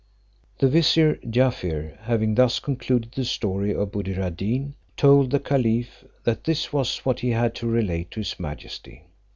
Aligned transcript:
The 0.57 0.67
vizier 0.67 1.19
Jaaffier 1.29 1.95
having 2.01 2.33
thus 2.33 2.59
concluded 2.59 3.11
the 3.11 3.23
story 3.23 3.71
of 3.75 3.91
Buddir 3.91 4.17
ad 4.19 4.35
Deen, 4.37 4.73
told 4.97 5.29
the 5.29 5.39
caliph 5.39 6.03
that 6.23 6.43
this 6.45 6.73
was 6.73 7.05
what 7.05 7.19
he 7.19 7.29
had 7.29 7.53
to 7.57 7.67
relate 7.67 8.09
to 8.09 8.21
his 8.21 8.39
majesty. 8.39 9.03